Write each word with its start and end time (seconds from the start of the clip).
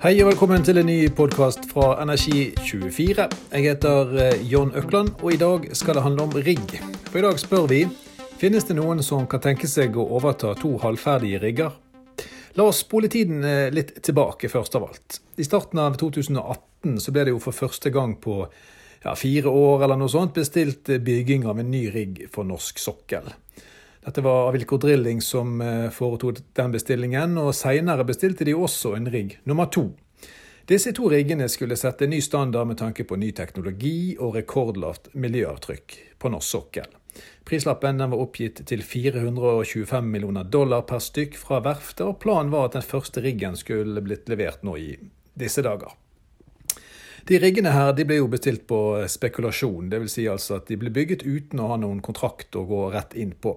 Hei 0.00 0.14
og 0.22 0.30
velkommen 0.30 0.62
til 0.64 0.80
en 0.80 0.86
ny 0.88 1.10
podkast 1.12 1.66
fra 1.68 1.90
Energi24. 2.00 3.26
Jeg 3.52 3.64
heter 3.66 4.14
eh, 4.16 4.38
John 4.48 4.70
Økland, 4.72 5.10
og 5.20 5.34
i 5.34 5.36
dag 5.36 5.66
skal 5.76 5.98
det 5.98 6.04
handle 6.06 6.24
om 6.24 6.32
rigg. 6.40 6.72
For 7.10 7.20
i 7.20 7.24
dag 7.26 7.36
spør 7.36 7.66
vi 7.68 7.82
finnes 8.40 8.64
det 8.64 8.78
noen 8.78 9.04
som 9.04 9.26
kan 9.28 9.42
tenke 9.44 9.68
seg 9.68 9.98
å 10.00 10.06
overta 10.16 10.54
to 10.56 10.70
halvferdige 10.80 11.42
rigger. 11.42 11.76
La 12.56 12.64
oss 12.70 12.80
spole 12.80 13.10
tiden 13.12 13.44
eh, 13.44 13.68
litt 13.76 13.92
tilbake, 14.00 14.48
først 14.48 14.80
av 14.80 14.88
alt. 14.88 15.20
I 15.36 15.44
starten 15.44 15.82
av 15.84 16.00
2018 16.00 16.96
så 16.96 17.12
ble 17.12 17.26
det 17.28 17.36
jo 17.36 17.44
for 17.44 17.60
første 17.60 17.92
gang 17.92 18.16
på 18.24 18.38
ja, 18.40 19.12
fire 19.12 19.52
år 19.52 19.84
eller 19.84 20.00
noe 20.00 20.08
sånt 20.16 20.32
bestilt 20.40 20.88
eh, 20.88 21.04
bygging 21.10 21.44
av 21.44 21.60
en 21.60 21.68
ny 21.76 21.90
rigg 21.92 22.24
for 22.32 22.48
norsk 22.48 22.80
sokkel. 22.80 23.28
Dette 24.00 24.22
var 24.24 24.48
Avilko 24.48 24.78
Drilling 24.80 25.20
som 25.20 25.60
eh, 25.60 25.90
foretok 25.92 26.40
den 26.56 26.72
bestillingen, 26.72 27.36
og 27.38 27.52
seinere 27.56 28.06
bestilte 28.08 28.46
de 28.48 28.54
også 28.56 28.94
en 28.96 29.10
rigg 29.12 29.36
nummer 29.44 29.68
to. 29.68 29.90
Disse 30.70 30.92
to 30.96 31.10
riggene 31.10 31.48
skulle 31.50 31.76
sette 31.76 32.06
ny 32.08 32.20
standard 32.24 32.68
med 32.70 32.78
tanke 32.80 33.04
på 33.04 33.18
ny 33.20 33.32
teknologi 33.36 34.14
og 34.16 34.38
rekordlavt 34.38 35.12
miljøavtrykk 35.18 35.96
på 36.22 36.32
norsk 36.32 36.56
sokkel. 36.56 36.88
Prislappen 37.44 38.00
var 38.00 38.22
oppgitt 38.22 38.62
til 38.70 38.84
425 38.86 40.06
millioner 40.06 40.46
dollar 40.46 40.86
per 40.88 41.02
stykk 41.02 41.36
fra 41.36 41.58
verftet, 41.64 42.06
og 42.06 42.20
planen 42.22 42.52
var 42.54 42.70
at 42.70 42.78
den 42.78 42.86
første 42.86 43.20
riggen 43.24 43.58
skulle 43.58 44.00
blitt 44.06 44.30
levert 44.30 44.62
nå 44.64 44.78
i 44.78 44.94
disse 45.34 45.64
dager. 45.66 45.99
De 47.28 47.38
riggene 47.38 47.72
her 47.74 47.92
de 47.96 48.06
ble 48.08 48.20
jo 48.20 48.28
bestilt 48.32 48.66
på 48.70 48.80
spekulasjon, 49.10 49.90
dvs. 49.92 50.16
Si 50.16 50.26
altså 50.30 50.58
at 50.60 50.70
de 50.70 50.78
ble 50.80 50.92
bygget 50.94 51.24
uten 51.26 51.62
å 51.62 51.70
ha 51.72 51.80
noen 51.80 52.02
kontrakt 52.04 52.56
å 52.56 52.66
gå 52.68 52.86
rett 52.94 53.16
inn 53.18 53.34
på. 53.36 53.56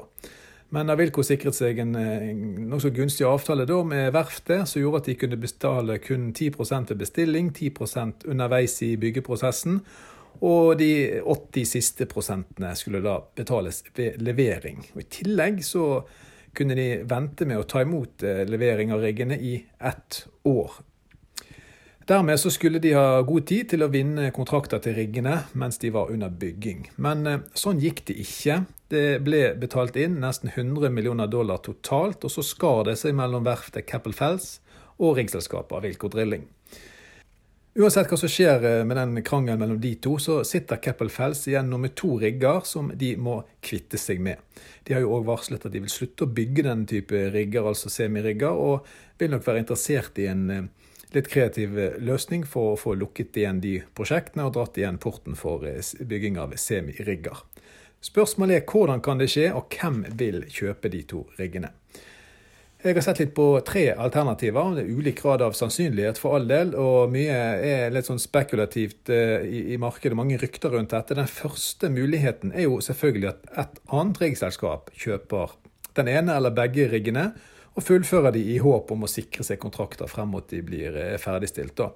Men 0.73 0.89
Avilco 0.89 1.21
sikret 1.21 1.53
seg 1.53 1.77
en, 1.83 1.93
en 1.95 2.39
nokså 2.71 2.89
gunstig 2.95 3.27
avtale 3.29 3.67
da 3.69 3.77
med 3.85 4.09
verftet, 4.15 4.65
som 4.69 4.81
gjorde 4.81 5.03
at 5.03 5.09
de 5.11 5.15
kunne 5.21 5.38
betale 5.38 5.99
kun 6.01 6.31
10% 6.33 6.89
ved 6.89 7.03
bestilling, 7.03 7.51
10% 7.53 8.25
underveis 8.33 8.79
i 8.81 8.95
byggeprosessen, 8.97 9.83
og 10.41 10.73
de 10.79 11.21
80 11.21 11.69
siste 11.69 12.07
prosentene 12.09 12.73
skulle 12.75 13.03
da 13.05 13.19
betales 13.38 13.83
ved 13.93 14.17
levering. 14.25 14.81
Og 14.95 15.03
I 15.03 15.09
tillegg 15.19 15.61
så 15.66 15.85
kunne 16.57 16.77
de 16.77 16.88
vente 17.09 17.45
med 17.49 17.61
å 17.61 17.67
ta 17.69 17.83
imot 17.85 18.25
eh, 18.25 18.41
levering 18.49 18.93
av 18.93 19.05
riggene 19.05 19.38
i 19.38 19.55
ett 19.77 20.23
år 20.49 20.81
Dermed 22.07 22.39
så 22.39 22.51
skulle 22.51 22.79
de 22.83 22.91
ha 22.97 23.21
god 23.23 23.45
tid 23.47 23.69
til 23.71 23.85
å 23.85 23.91
vinne 23.91 24.31
kontrakter 24.35 24.81
til 24.83 24.97
riggene 24.97 25.37
mens 25.59 25.79
de 25.79 25.91
var 25.95 26.11
under 26.11 26.31
bygging. 26.31 26.89
Men 26.99 27.27
eh, 27.29 27.45
sånn 27.55 27.79
gikk 27.79 28.03
det 28.09 28.17
ikke. 28.25 28.57
Det 28.91 29.05
ble 29.23 29.45
betalt 29.59 29.95
inn 29.95 30.19
nesten 30.21 30.51
100 30.51 30.91
millioner 30.91 31.31
dollar 31.31 31.63
totalt, 31.63 32.25
og 32.27 32.33
så 32.33 32.43
skar 32.43 32.83
det 32.89 32.97
seg 32.99 33.15
mellom 33.15 33.47
verftet 33.47 33.87
Cappell 33.87 34.15
Fells 34.17 34.57
og 34.99 35.15
riggselskapet 35.17 35.85
Wilco 35.85 36.11
Drilling. 36.11 36.43
Uansett 37.73 38.11
hva 38.11 38.19
som 38.19 38.29
skjer 38.29 38.67
eh, 38.67 38.83
med 38.85 38.99
den 38.99 39.23
krangelen 39.25 39.63
mellom 39.63 39.79
de 39.81 39.95
to, 40.03 40.19
så 40.21 40.41
sitter 40.45 40.83
Keppel 40.83 41.09
Fells 41.09 41.47
igjen 41.47 41.71
nå 41.71 41.79
med 41.81 41.95
to 41.97 42.19
rigger 42.21 42.67
som 42.69 42.91
de 42.99 43.15
må 43.15 43.39
kvitte 43.63 43.97
seg 43.97 44.19
med. 44.21 44.43
De 44.83 44.93
har 44.93 45.01
jo 45.01 45.15
òg 45.15 45.25
varslet 45.31 45.63
at 45.63 45.73
de 45.73 45.81
vil 45.81 45.95
slutte 45.95 46.27
å 46.27 46.35
bygge 46.35 46.67
den 46.67 46.83
type 46.91 47.27
rigger, 47.33 47.71
altså 47.71 47.89
semirigger, 47.89 48.53
og 48.53 48.83
vil 49.17 49.31
nok 49.33 49.47
være 49.47 49.63
interessert 49.63 50.19
i 50.21 50.27
en 50.29 50.49
eh, 50.51 50.67
litt 51.16 51.30
kreativ 51.31 51.78
eh, 51.80 51.97
løsning 52.02 52.45
for 52.47 52.73
å 52.73 52.80
få 52.80 52.95
lukket 53.00 53.38
igjen 53.39 53.61
de 53.64 53.78
prosjektene 53.97 54.47
og 54.47 54.56
dratt 54.58 54.80
igjen 54.80 55.00
porten 55.02 55.38
for 55.39 55.66
eh, 55.67 55.81
bygging 56.00 56.39
av 56.42 56.56
semirigger. 56.59 57.45
Spørsmålet 58.03 58.59
er 58.59 58.67
hvordan 58.67 59.02
kan 59.03 59.22
det 59.22 59.30
skje, 59.31 59.47
og 59.56 59.72
hvem 59.72 60.03
vil 60.19 60.44
kjøpe 60.52 60.91
de 60.91 61.06
to 61.08 61.23
riggene? 61.38 61.72
Jeg 62.84 62.97
har 62.97 63.06
sett 63.06 63.22
litt 63.22 63.31
på 63.31 63.46
tre 63.63 63.85
alternativer. 63.96 64.73
Det 64.75 64.81
er 64.84 64.97
ulik 64.97 65.22
grad 65.22 65.40
av 65.46 65.53
sannsynlighet 65.56 66.18
for 66.19 66.35
all 66.35 66.50
del, 66.50 66.73
og 66.75 67.13
mye 67.13 67.38
er 67.63 67.94
litt 67.96 68.09
sånn 68.09 68.19
spekulativt 68.19 69.07
eh, 69.13 69.46
i, 69.47 69.62
i 69.72 69.79
markedet. 69.79 70.18
Mange 70.19 70.35
rykter 70.41 70.75
rundt 70.75 70.91
dette. 70.91 71.16
Den 71.16 71.31
første 71.31 71.88
muligheten 71.94 72.52
er 72.52 72.68
jo 72.68 72.81
selvfølgelig 72.84 73.29
at 73.31 73.47
et 73.63 73.79
annet 73.88 74.19
riggselskap 74.25 74.91
kjøper 75.00 75.56
den 75.96 76.12
ene 76.12 76.35
eller 76.35 76.52
begge 76.57 76.90
riggene 76.91 77.29
og 77.73 77.84
fullfører 77.84 78.35
de 78.35 78.44
i 78.53 78.59
håp 78.61 78.91
om 78.94 79.06
å 79.06 79.09
sikre 79.09 79.45
seg 79.45 79.61
kontrakter 79.61 80.09
frem 80.11 80.29
mot 80.34 80.45
de 80.50 80.61
blir 80.66 80.97
eh, 81.00 81.17
ferdigstilt. 81.22 81.75
da. 81.78 81.89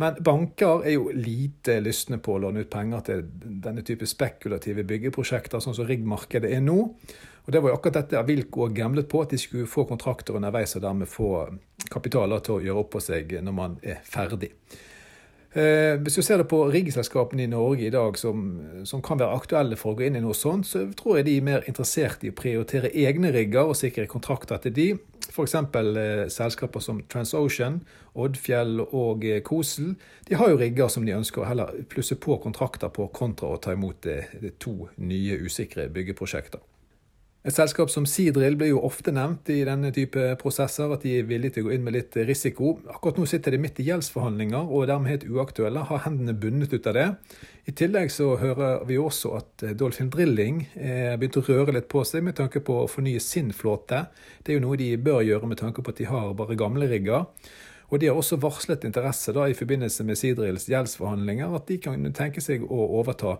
Men 0.00 0.16
banker 0.24 0.86
er 0.88 0.94
jo 0.94 1.10
lite 1.12 1.76
lystne 1.84 2.16
på 2.24 2.36
å 2.36 2.40
låne 2.46 2.62
ut 2.64 2.70
penger 2.72 3.02
til 3.04 3.26
denne 3.36 3.84
type 3.84 4.06
spekulative 4.08 4.86
byggeprosjekter, 4.88 5.60
sånn 5.60 5.76
som 5.76 5.88
riggmarkedet 5.88 6.54
er 6.56 6.62
nå. 6.64 6.78
Og 7.44 7.52
Det 7.52 7.60
var 7.60 7.72
jo 7.72 7.76
akkurat 7.76 7.98
dette 7.98 8.20
Avilko 8.20 8.70
gamblet 8.72 9.08
på, 9.10 9.20
at 9.20 9.34
de 9.34 9.40
skulle 9.40 9.68
få 9.68 9.84
kontrakter 9.88 10.38
underveis 10.38 10.72
og 10.76 10.86
dermed 10.86 11.10
få 11.10 11.50
kapitaler 11.92 12.40
til 12.46 12.56
å 12.56 12.64
gjøre 12.64 12.84
opp 12.84 12.94
på 12.94 13.02
seg 13.04 13.36
når 13.44 13.56
man 13.56 13.76
er 13.82 14.00
ferdig. 14.06 14.54
Eh, 15.50 15.98
hvis 15.98 16.14
du 16.14 16.22
ser 16.22 16.38
det 16.38 16.46
på 16.46 16.62
riggselskapene 16.70 17.42
i 17.42 17.50
Norge 17.50 17.88
i 17.88 17.90
dag 17.90 18.16
som, 18.16 18.44
som, 18.86 19.02
kan 19.02 19.18
være 19.18 19.34
aktuelle 19.34 19.76
for 19.76 19.92
å 19.92 19.98
gå 19.98 20.06
inn 20.06 20.20
i 20.20 20.22
noe 20.22 20.36
sånt, 20.38 20.68
så 20.68 20.84
tror 20.96 21.18
jeg 21.18 21.26
de 21.26 21.38
er 21.40 21.48
mer 21.48 21.66
interessert 21.66 22.22
i 22.22 22.30
å 22.30 22.36
prioritere 22.38 22.92
egne 22.94 23.32
rigger 23.34 23.66
og 23.66 23.76
sikre 23.76 24.06
kontrakter 24.08 24.62
til 24.62 24.76
de. 24.76 24.90
F.eks. 25.30 25.54
Eh, 25.54 26.28
selskaper 26.28 26.82
som 26.82 27.02
TransOcean, 27.08 27.80
Oddfjell 28.18 28.80
og 28.82 29.24
eh, 29.24 29.42
Kosel. 29.46 29.94
De 30.28 30.38
har 30.38 30.50
jo 30.50 30.58
rigger 30.60 30.90
som 30.92 31.06
de 31.06 31.14
ønsker 31.16 31.42
å 31.44 31.48
heller 31.48 31.84
plusse 31.90 32.18
på 32.18 32.38
kontrakter 32.42 32.90
på, 32.94 33.08
kontra 33.14 33.54
å 33.54 33.60
ta 33.62 33.74
imot 33.76 34.02
de 34.06 34.20
det 34.42 34.56
to 34.62 34.90
nye 34.98 35.38
usikre 35.46 35.88
byggeprosjekter. 35.92 36.62
Et 37.40 37.54
selskap 37.56 37.88
som 37.88 38.04
Seadrill 38.04 38.58
blir 38.60 38.74
jo 38.74 38.82
ofte 38.84 39.14
nevnt 39.16 39.48
i 39.48 39.62
denne 39.64 39.88
type 39.96 40.20
prosesser, 40.42 40.90
at 40.92 41.06
de 41.06 41.14
er 41.16 41.28
villige 41.28 41.54
til 41.54 41.64
å 41.64 41.70
gå 41.70 41.72
inn 41.72 41.86
med 41.86 41.94
litt 41.94 42.18
risiko. 42.28 42.74
Akkurat 42.92 43.16
nå 43.16 43.24
sitter 43.30 43.54
de 43.56 43.60
midt 43.62 43.80
i 43.80 43.86
gjeldsforhandlinger 43.86 44.66
og 44.66 44.82
er 44.82 44.90
dermed 44.90 45.08
helt 45.08 45.24
uaktuelle, 45.24 45.86
har 45.88 46.02
hendene 46.04 46.34
bundet 46.36 46.74
ut 46.76 46.90
av 46.92 46.98
det. 46.98 47.06
I 47.64 47.72
tillegg 47.80 48.12
så 48.12 48.34
hører 48.42 48.84
vi 48.84 49.00
også 49.00 49.32
at 49.38 49.64
eh, 49.64 49.72
Dolphin 49.72 50.12
Drilling 50.12 50.66
har 50.74 51.16
begynt 51.16 51.40
å 51.40 51.46
røre 51.48 51.78
litt 51.78 51.88
på 51.88 52.04
seg 52.04 52.28
med 52.28 52.36
tanke 52.36 52.60
på 52.60 52.82
å 52.82 52.92
fornye 52.92 53.24
sin 53.24 53.54
flåte. 53.56 54.04
Det 54.44 54.52
er 54.52 54.60
jo 54.60 54.66
noe 54.66 54.76
de 54.76 54.92
bør 55.00 55.24
gjøre 55.24 55.48
med 55.48 55.62
tanke 55.64 55.80
på 55.80 55.94
at 55.94 56.04
de 56.04 56.12
har 56.12 56.36
bare 56.36 56.60
gamle 56.60 56.92
rigger. 56.92 57.24
Og 57.88 57.98
de 58.02 58.12
har 58.12 58.20
også 58.20 58.36
varslet 58.44 58.84
interesse 58.84 59.32
da 59.32 59.48
i 59.48 59.56
forbindelse 59.56 60.04
med 60.04 60.20
Seadrills 60.20 60.68
gjeldsforhandlinger, 60.68 61.56
at 61.56 61.72
de 61.72 61.80
kan 61.88 62.04
tenke 62.12 62.44
seg 62.44 62.68
å 62.68 62.84
overta 63.00 63.38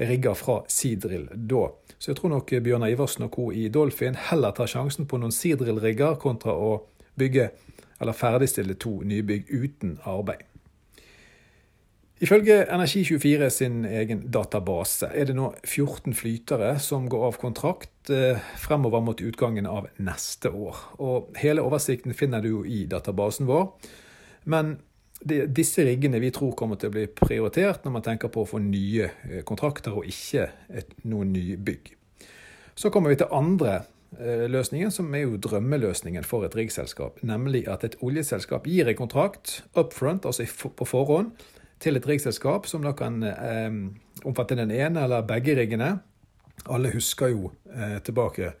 rigger 0.00 0.34
fra 0.38 0.60
Seadrill 0.68 1.28
da. 1.34 1.68
Så 1.98 2.12
jeg 2.12 2.20
tror 2.20 2.32
nok 2.32 2.52
Bjørnar 2.64 2.92
Iversen 2.92 3.26
og 3.26 3.34
co. 3.34 3.50
i 3.52 3.68
Dolphin 3.68 4.16
heller 4.30 4.54
tar 4.56 4.70
sjansen 4.70 5.08
på 5.08 5.20
noen 5.20 5.34
Seadrill-rigger 5.34 6.16
kontra 6.22 6.54
å 6.56 6.78
bygge 7.20 7.50
eller 8.00 8.16
ferdigstille 8.16 8.78
to 8.80 9.00
nybygg 9.04 9.50
uten 9.52 9.98
arbeid. 10.08 10.46
Ifølge 12.20 12.66
Energi24 12.68 13.48
sin 13.48 13.84
egen 13.88 14.26
database 14.32 15.08
er 15.16 15.30
det 15.30 15.36
nå 15.38 15.54
14 15.64 16.12
flytere 16.12 16.74
som 16.84 17.06
går 17.08 17.22
av 17.30 17.38
kontrakt 17.40 18.10
eh, 18.12 18.36
fremover 18.60 19.00
mot 19.00 19.22
utgangen 19.24 19.64
av 19.64 19.88
neste 19.96 20.52
år. 20.52 20.76
Og 21.00 21.32
hele 21.40 21.64
oversikten 21.64 22.12
finner 22.12 22.44
du 22.44 22.50
jo 22.50 22.60
i 22.68 22.82
databasen 22.84 23.48
vår. 23.48 23.70
Men 24.52 24.76
disse 25.20 25.84
riggene 25.84 26.20
vi 26.20 26.30
tror 26.32 26.54
kommer 26.56 26.80
til 26.80 26.90
å 26.90 26.94
bli 26.94 27.06
prioritert 27.12 27.84
når 27.84 27.92
man 27.92 28.04
tenker 28.04 28.32
på 28.32 28.44
å 28.44 28.48
få 28.48 28.60
nye 28.64 29.10
eh, 29.28 29.42
kontrakter 29.44 29.96
og 29.96 30.08
ikke 30.08 30.46
et, 30.72 30.94
noen 31.04 31.32
nye 31.34 31.58
bygg. 31.60 31.92
Så 32.74 32.88
kommer 32.92 33.12
vi 33.12 33.18
til 33.20 33.32
andre 33.36 33.82
eh, 34.16 34.46
løsningen, 34.48 34.92
som 34.94 35.12
er 35.14 35.26
jo 35.26 35.40
drømmeløsningen 35.44 36.24
for 36.24 36.46
et 36.46 36.56
riggselskap. 36.56 37.20
Nemlig 37.26 37.66
at 37.68 37.84
et 37.84 37.98
oljeselskap 38.00 38.68
gir 38.70 38.88
en 38.88 38.96
kontrakt 38.96 39.60
up 39.76 39.92
front, 39.92 40.24
altså 40.24 40.46
på 40.48 40.88
forhånd, 40.88 41.34
til 41.80 41.96
et 41.96 42.06
riggselskap 42.08 42.68
som 42.68 42.84
da 42.84 42.94
kan 42.96 43.20
eh, 43.24 43.68
omfatte 44.24 44.56
den 44.56 44.72
ene 44.72 45.04
eller 45.04 45.28
begge 45.28 45.56
riggene. 45.60 45.98
Alle 46.68 46.92
husker 46.92 47.32
jo 47.32 47.52
eh, 47.72 47.98
tilbake 48.04 48.54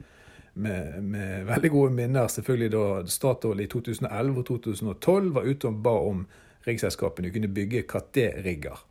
med, 0.60 1.02
med, 1.04 1.44
veldig 1.48 1.70
gode 1.70 1.92
minner 1.94 2.28
selvfølgelig 2.28 2.70
da 2.72 2.84
Statoil 3.06 3.60
i 3.60 3.68
2011 3.70 4.38
og 4.38 4.46
2012 4.46 5.34
var 5.34 5.48
ute 5.48 5.68
og 5.68 5.82
ba 5.84 5.96
om 6.10 6.24
riggselskapene 6.66 7.32
kunne 7.34 7.50
bygge 7.52 7.84
KT-rigger. 7.90 8.86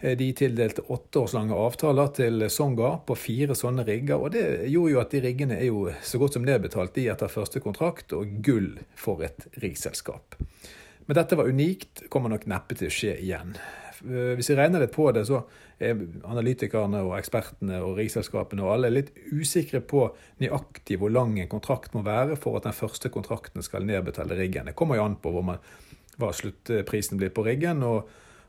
Eh, 0.00 0.16
de 0.18 0.32
tildelte 0.32 0.84
åtteårslange 0.86 1.54
avtaler 1.58 2.12
til 2.14 2.46
Songa 2.50 2.94
på 3.06 3.16
fire 3.18 3.56
sånne 3.58 3.86
rigger. 3.86 4.16
og 4.16 4.30
Det 4.32 4.70
gjorde 4.70 4.92
jo 4.92 5.00
at 5.02 5.10
de 5.10 5.22
riggene 5.24 5.58
er 5.58 5.66
jo 5.70 5.88
så 6.02 6.18
godt 6.18 6.38
som 6.38 6.46
nedbetalt 6.46 6.94
de 6.94 7.08
etter 7.10 7.32
første 7.32 7.60
kontrakt, 7.60 8.12
og 8.12 8.38
gull 8.42 8.78
for 8.94 9.22
et 9.26 9.48
riggselskap. 9.62 10.38
Men 11.06 11.16
dette 11.16 11.36
var 11.36 11.48
unikt, 11.48 12.06
kommer 12.10 12.30
nok 12.30 12.46
neppe 12.46 12.76
til 12.76 12.90
å 12.90 12.94
skje 12.94 13.16
igjen. 13.18 13.56
Eh, 14.04 14.34
hvis 14.38 14.52
jeg 14.52 14.58
regner 14.58 14.84
litt 14.84 14.94
på 14.94 15.10
det, 15.10 15.24
så 15.26 15.42
er 15.78 15.98
analytikerne 16.26 17.00
og 17.06 17.16
ekspertene 17.18 17.80
og 17.82 17.98
riggselskapene 17.98 18.62
og 18.62 18.74
alle 18.74 18.90
litt 18.92 19.10
usikre 19.32 19.80
på 19.80 20.08
nøyaktig 20.42 20.98
hvor 20.98 21.10
lang 21.10 21.38
en 21.38 21.50
kontrakt 21.50 21.94
må 21.94 22.02
være 22.06 22.38
for 22.38 22.58
at 22.58 22.66
den 22.66 22.76
første 22.76 23.10
kontrakten 23.14 23.62
skal 23.66 23.86
nedbetale 23.86 24.38
riggen. 24.38 24.70
Det 24.70 24.76
kommer 24.78 24.98
jo 24.98 25.06
an 25.06 25.18
på 25.22 25.32
hvor 25.34 25.46
man 25.46 25.62
hva 26.18 26.32
sluttprisen 26.34 27.20
blir 27.20 27.34
på 27.34 27.46
riggen, 27.46 27.84
og, 27.86 28.08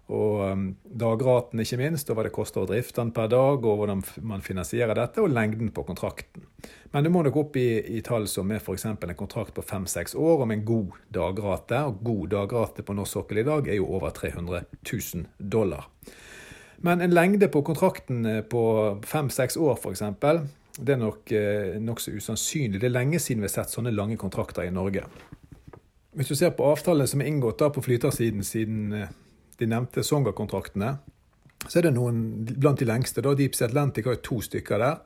Og 0.09 0.39
um, 0.41 0.61
dagraten, 0.81 1.59
ikke 1.61 1.77
minst, 1.77 2.09
og 2.09 2.17
hva 2.17 2.23
det 2.25 2.33
koster 2.33 2.63
å 2.63 2.69
drifte 2.69 2.97
den 2.97 3.11
per 3.13 3.27
dag, 3.29 3.61
og 3.61 3.75
hvordan 3.77 3.99
man 4.25 4.41
finansierer 4.41 4.97
dette, 4.97 5.21
og 5.21 5.29
lengden 5.29 5.69
på 5.69 5.83
kontrakten. 5.85 6.47
Men 6.89 7.05
du 7.05 7.11
må 7.13 7.21
nok 7.21 7.37
opp 7.37 7.59
i, 7.61 7.67
i 7.93 8.01
tall 8.05 8.25
som 8.29 8.49
er 8.49 8.57
f.eks. 8.57 8.87
en 8.89 9.13
kontrakt 9.19 9.53
på 9.53 9.61
fem-seks 9.61 10.17
år 10.17 10.47
med 10.49 10.59
en 10.59 10.65
god 10.65 10.97
dagrate. 11.13 11.83
Og 11.85 12.01
god 12.09 12.33
dagrate 12.33 12.85
på 12.85 12.95
norsk 12.97 13.19
sokkel 13.19 13.43
i 13.43 13.45
dag 13.45 13.69
er 13.69 13.77
jo 13.77 13.91
over 13.99 14.09
300 14.17 14.63
000 14.81 15.27
dollar. 15.37 15.85
Men 16.81 17.05
en 17.05 17.13
lengde 17.13 17.51
på 17.53 17.61
kontrakten 17.67 18.25
eh, 18.25 18.41
på 18.41 18.63
fem-seks 19.05 19.59
år 19.61 19.77
f.eks. 19.77 20.01
Det 20.79 20.95
er 20.95 21.01
nok 21.03 21.35
eh, 21.35 21.77
nokså 21.83 22.15
usannsynlig. 22.17 22.81
Det 22.81 22.89
er 22.89 22.97
lenge 22.97 23.21
siden 23.21 23.43
vi 23.43 23.51
har 23.51 23.59
sett 23.59 23.77
sånne 23.77 23.93
lange 23.93 24.17
kontrakter 24.17 24.65
i 24.65 24.73
Norge. 24.73 25.05
Hvis 26.19 26.27
du 26.27 26.35
ser 26.35 26.49
på 26.51 26.65
avtalene 26.67 27.07
som 27.07 27.21
er 27.23 27.29
inngått 27.31 27.61
på 27.71 27.81
flytersiden 27.85 28.43
siden 28.43 28.91
eh, 28.91 29.11
de 29.55 29.67
nevnte 29.71 30.03
Songa-kontraktene, 30.03 30.97
så 31.63 31.79
er 31.79 31.85
det 31.85 31.93
noen 31.95 32.17
blant 32.43 32.81
de 32.81 32.87
lengste. 32.89 33.23
da 33.23 33.31
Deep 33.39 33.55
Sea 33.55 33.69
Atlantic 33.69 34.03
har 34.03 34.17
jo 34.17 34.25
to 34.27 34.39
stykker 34.43 34.83
der. 34.83 34.97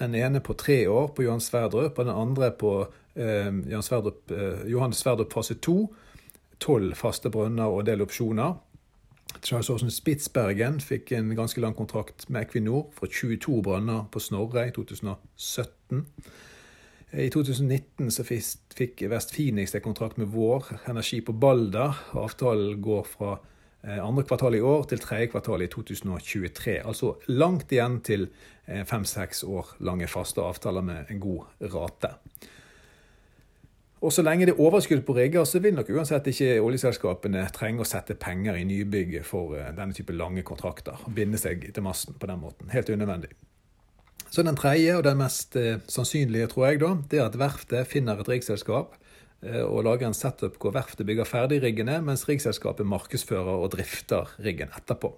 Den 0.00 0.16
ene 0.16 0.40
på 0.40 0.56
tre 0.56 0.86
år 0.88 1.10
på 1.12 1.26
Johan 1.26 1.44
Sverdrup, 1.44 1.98
og 1.98 2.08
den 2.08 2.14
andre 2.14 2.48
på 2.56 2.72
eh, 2.80 3.52
Johan 3.68 3.84
Sverdrup, 3.84 4.32
eh, 4.32 4.64
Johan 4.72 4.96
Sverdrup 4.96 5.36
fase 5.36 5.58
to. 5.60 5.92
Tolv 6.64 6.96
faste 6.96 7.28
brønner 7.28 7.68
og 7.68 7.82
en 7.82 7.90
del 7.90 8.06
opsjoner. 8.06 8.56
Charles 9.44 9.68
Aasen 9.68 9.92
Spitsbergen 9.92 10.80
fikk 10.80 11.12
en 11.12 11.36
ganske 11.36 11.60
lang 11.60 11.76
kontrakt 11.76 12.24
med 12.30 12.46
Equinor 12.46 12.88
for 12.96 13.12
22 13.12 13.60
brønner 13.68 14.08
på 14.08 14.24
Snorre 14.30 14.64
i 14.70 14.72
2017. 14.72 16.06
I 17.12 17.28
2019 17.30 18.10
så 18.10 18.24
fikk 18.24 19.04
West 19.10 19.34
Phoenix 19.36 19.74
en 19.74 19.84
kontrakt 19.84 20.16
med 20.16 20.32
Vår 20.32 20.70
Energi 20.90 21.20
på 21.20 21.32
Balder. 21.32 21.98
Avtalen 22.18 22.80
går 22.82 23.04
fra 23.10 23.36
Eh, 23.86 24.06
andre 24.06 24.24
kvartal 24.24 24.54
i 24.54 24.60
år 24.60 24.86
til 24.88 25.00
tredje 25.00 25.26
kvartal 25.26 25.62
i 25.62 25.68
2023. 25.68 26.78
Altså 26.88 27.14
langt 27.28 27.72
igjen 27.72 27.98
til 28.00 28.28
eh, 28.66 28.84
fem-seks 28.88 29.44
år 29.44 29.74
lange 29.84 30.08
faste 30.08 30.40
avtaler 30.40 30.80
med 30.80 31.10
en 31.12 31.20
god 31.20 31.68
rate. 31.74 32.14
Og 34.00 34.12
Så 34.12 34.22
lenge 34.22 34.46
det 34.46 34.54
er 34.54 34.60
overskudd 34.60 35.02
på 35.04 35.16
rigger, 35.16 35.44
så 35.44 35.58
vil 35.58 35.74
nok 35.74 35.90
uansett 35.90 36.26
ikke 36.28 36.60
oljeselskapene 36.60 37.46
trenge 37.52 37.80
å 37.80 37.88
sette 37.88 38.16
penger 38.20 38.56
i 38.56 38.64
nybygget 38.64 39.26
for 39.26 39.56
eh, 39.56 39.72
denne 39.76 39.92
type 39.92 40.16
lange 40.16 40.42
kontrakter. 40.42 41.04
Binde 41.14 41.40
seg 41.40 41.68
til 41.74 41.84
masten 41.84 42.16
på 42.16 42.26
den 42.26 42.40
måten. 42.40 42.72
Helt 42.72 42.88
unødvendig. 42.88 43.34
Så 44.34 44.42
Den 44.42 44.56
tredje 44.58 44.96
og 44.98 45.04
den 45.06 45.20
mest 45.20 45.54
sannsynlige, 45.86 46.48
tror 46.50 46.66
jeg, 46.66 46.80
da, 46.82 46.88
det 47.10 47.20
er 47.20 47.28
at 47.28 47.36
verftet 47.38 47.86
finner 47.86 48.18
et 48.18 48.28
riggselskap 48.28 48.96
Eh, 49.44 49.60
og 49.60 49.84
lager 49.84 50.08
en 50.08 50.16
setup 50.16 50.56
hvor 50.60 50.72
verftet 50.72 51.06
bygger 51.06 51.28
ferdig 51.28 51.60
riggene, 51.62 51.98
mens 52.04 52.24
riggselskapet 52.28 52.88
markedsfører 52.88 53.60
og 53.60 53.72
drifter 53.74 54.30
riggen 54.44 54.72
etterpå. 54.76 55.12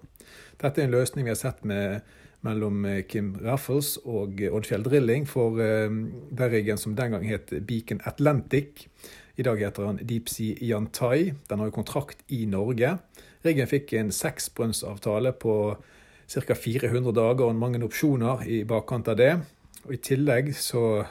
Dette 0.59 0.81
er 0.81 0.89
en 0.89 0.95
løsning 0.95 1.27
vi 1.27 1.31
har 1.31 1.39
sett 1.39 1.63
med, 1.67 2.01
mellom 2.45 2.83
eh, 2.85 3.03
Kim 3.07 3.35
Raffles 3.43 3.95
og 4.03 4.41
Oddfjell 4.51 4.83
Drilling 4.83 5.27
for 5.29 5.55
den 5.57 6.51
riggen 6.51 6.79
som 6.81 6.97
den 6.97 7.15
gang 7.15 7.23
het 7.29 7.53
Beacon 7.67 8.03
Atlantic. 8.05 8.87
I 9.37 9.45
dag 9.45 9.61
heter 9.61 9.91
han 9.91 10.01
Deep 10.01 10.29
Sea 10.33 10.57
Yantai. 10.65 11.33
Den 11.47 11.61
har 11.61 11.69
jo 11.69 11.77
kontrakt 11.77 12.25
i 12.33 12.43
Norge. 12.49 12.97
Riggen 13.45 13.69
fikk 13.69 13.93
en 13.95 14.11
seksbrønnsavtale 14.11 15.31
på 15.39 15.53
ca. 16.27 16.55
400 16.55 17.15
dager 17.15 17.47
og 17.47 17.55
mange 17.55 17.79
opsjoner 17.85 18.43
i 18.47 18.63
bakkant 18.67 19.07
av 19.11 19.17
det. 19.19 19.33
Og 19.87 19.95
I 19.95 20.01
tillegg 20.03 20.51
så 20.55 21.05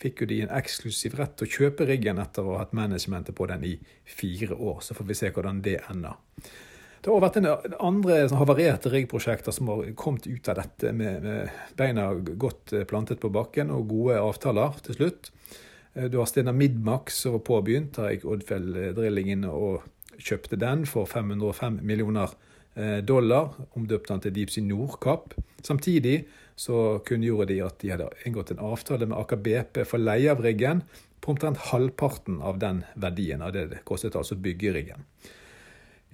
fikk 0.00 0.24
jo 0.24 0.28
de 0.30 0.42
en 0.44 0.54
eksklusiv 0.56 1.16
rett 1.18 1.36
til 1.38 1.46
å 1.46 1.54
kjøpe 1.58 1.86
riggen 1.88 2.20
etter 2.20 2.44
å 2.44 2.56
ha 2.56 2.64
hatt 2.64 2.74
managementet 2.76 3.36
på 3.36 3.48
den 3.50 3.64
i 3.68 3.74
fire 4.04 4.56
år. 4.56 4.80
Så 4.84 4.96
får 4.96 5.08
vi 5.10 5.18
se 5.18 5.30
hvordan 5.32 5.60
det 5.64 5.80
ender. 5.92 6.16
Det 7.04 7.12
har 7.12 7.20
vært 7.20 7.36
en 7.36 7.50
andre 7.84 8.22
havarerte 8.32 8.88
riggprosjekter 8.88 9.52
som 9.52 9.68
har 9.68 9.84
kommet 10.00 10.24
ut 10.24 10.48
av 10.48 10.56
dette 10.62 10.92
med, 10.96 11.26
beina 11.76 12.06
godt 12.16 12.72
eh, 12.72 12.86
plantet 12.88 13.20
på 13.20 13.28
bakken 13.28 13.72
og 13.74 13.90
gode 13.90 14.16
avtaler 14.22 14.78
til 14.86 14.96
slutt. 14.96 15.28
Eh, 15.92 16.08
du 16.08 16.16
har 16.16 16.30
Stena 16.30 16.54
Midmax 16.56 17.20
som 17.26 17.36
var 17.36 17.44
påbegynt. 17.44 17.98
Der 17.98 18.14
gikk 18.14 18.24
Oddfjell 18.32 18.70
Drilling 18.96 19.28
inn 19.36 19.44
og 19.50 19.84
kjøpte 20.16 20.56
den 20.56 20.86
for 20.88 21.04
505 21.10 21.82
millioner 21.84 22.32
eh, 22.32 22.53
dollar. 23.06 23.52
Omdøpte 23.78 24.12
den 24.12 24.22
til 24.24 24.34
Deepsea 24.34 24.64
Nordkapp. 24.66 25.36
Samtidig 25.62 26.24
så 26.56 27.00
kunngjorde 27.06 27.52
de 27.52 27.60
at 27.64 27.78
de 27.82 27.92
hadde 27.92 28.10
inngått 28.26 28.52
en 28.54 28.62
avtale 28.62 29.06
med 29.06 29.18
Aker 29.18 29.40
BP 29.42 29.84
for 29.86 30.02
leie 30.02 30.30
av 30.30 30.42
riggen 30.44 30.82
på 31.24 31.32
omtrent 31.32 31.70
halvparten 31.70 32.42
av 32.44 32.58
den 32.60 32.82
verdien 33.00 33.42
av 33.42 33.54
det 33.56 33.68
det 33.72 33.84
kostet 33.88 34.16
altså 34.18 34.36
å 34.36 34.42
bygge 34.44 34.74
riggen. 34.76 35.06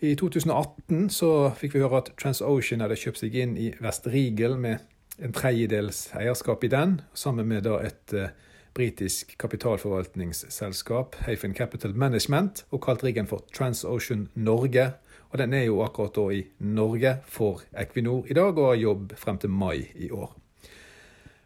I 0.01 0.15
2018 0.17 1.11
så 1.12 1.51
fikk 1.59 1.75
vi 1.77 1.83
høre 1.83 2.01
at 2.01 2.12
TransOcean 2.21 2.81
hadde 2.81 2.97
kjøpt 2.97 3.21
seg 3.21 3.35
inn 3.37 3.57
i 3.61 3.73
West 3.85 4.07
Regal 4.09 4.57
med 4.57 4.81
en 5.21 5.35
tredjedels 5.37 6.07
eierskap 6.17 6.65
i 6.65 6.71
den, 6.73 7.01
sammen 7.12 7.51
med 7.51 7.67
da 7.67 7.77
et 7.85 8.15
uh, 8.17 8.31
britisk 8.73 9.35
kapitalforvaltningsselskap, 9.43 11.19
Hafen 11.27 11.53
Capital 11.59 11.93
Management, 11.93 12.65
og 12.71 12.81
kalt 12.87 13.05
riggen 13.05 13.29
for 13.29 13.45
TransOcean 13.53 14.31
Norge 14.41 14.87
og 15.31 15.38
den 15.38 15.55
er 15.55 15.65
jo 15.69 15.82
akkurat 15.85 16.15
da 16.17 16.27
i 16.35 16.41
Norge 16.67 17.17
for 17.31 17.62
Equinor 17.79 18.27
i 18.31 18.35
dag, 18.35 18.59
og 18.59 18.73
har 18.73 18.81
jobb 18.81 19.15
frem 19.19 19.38
til 19.38 19.53
mai 19.55 19.87
i 19.94 20.11
år. 20.11 20.32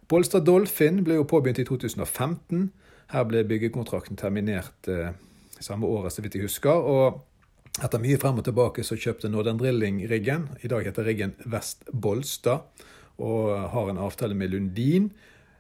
Bolstad 0.09 0.45
Dolphin 0.45 1.03
ble 1.05 1.19
jo 1.19 1.29
påbegynt 1.29 1.61
i 1.61 1.67
2015. 1.69 2.71
Her 3.13 3.29
ble 3.29 3.45
byggekontrakten 3.49 4.17
terminert 4.21 4.89
eh, 4.89 5.13
samme 5.61 5.87
året, 5.87 6.13
så 6.13 6.25
vidt 6.25 6.37
jeg 6.37 6.49
husker. 6.49 6.73
og 6.73 7.23
etter 7.83 7.99
mye 7.99 8.19
frem 8.23 8.37
og 8.39 8.45
tilbake 8.47 8.85
så 8.87 8.95
kjøpte 8.95 9.29
Northern 9.29 9.59
Drilling 9.59 10.05
riggen. 10.11 10.49
I 10.63 10.71
dag 10.71 10.85
heter 10.87 11.05
riggen 11.09 11.35
Vest 11.45 11.89
Bolstad 11.91 12.69
og 13.19 13.71
har 13.73 13.91
en 13.91 13.99
avtale 13.99 14.37
med 14.39 14.53
Lundin. 14.53 15.11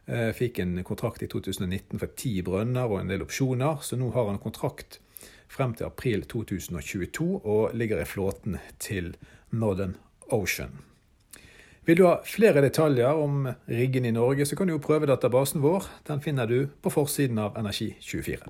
Eh, 0.06 0.30
fikk 0.36 0.60
en 0.62 0.76
kontrakt 0.86 1.24
i 1.24 1.28
2019 1.30 1.98
for 1.98 2.12
ti 2.14 2.36
brønner 2.46 2.86
og 2.86 3.00
en 3.00 3.10
del 3.10 3.24
opsjoner, 3.24 3.80
så 3.82 3.96
nå 3.96 4.10
har 4.14 4.28
han 4.28 4.38
kontrakt 4.42 5.00
frem 5.54 5.74
til 5.78 5.86
april 5.86 6.24
2022 6.26 7.28
og 7.44 7.76
ligger 7.78 8.02
i 8.02 8.08
flåten 8.08 8.58
til 8.82 9.14
Northern 9.54 9.94
Ocean. 10.34 10.74
Vil 11.84 11.98
du 12.00 12.06
ha 12.08 12.16
flere 12.24 12.62
detaljer 12.64 13.12
om 13.20 13.48
riggen 13.68 14.06
i 14.08 14.14
Norge, 14.14 14.46
så 14.48 14.56
kan 14.56 14.66
du 14.66 14.74
jo 14.74 14.82
prøve 14.82 15.06
databasen 15.06 15.62
vår. 15.62 15.84
Den 16.08 16.22
finner 16.24 16.48
du 16.48 16.66
på 16.82 16.90
forsiden 16.90 17.38
av 17.38 17.58
Energi24. 17.60 18.48